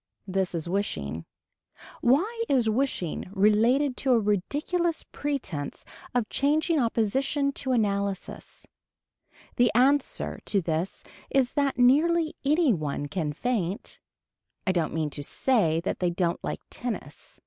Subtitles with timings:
[0.27, 1.25] This is wishing.
[2.01, 5.85] Why is wishing related to a ridiculous pretence
[6.15, 8.65] of changing opposition to analysis.
[9.57, 13.99] The answer to this is that nearly any one can faint.
[14.65, 17.39] I don't mean to say that they don't like tennis.